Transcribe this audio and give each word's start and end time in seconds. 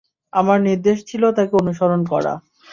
আমাদের 0.33 0.65
নির্দেশ 0.67 0.97
ছিল 1.09 1.23
তাকে 1.37 1.53
অনুসরণ 1.61 2.01
করা। 2.11 2.33